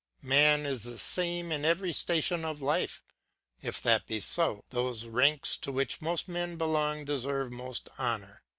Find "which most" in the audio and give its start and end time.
5.71-6.27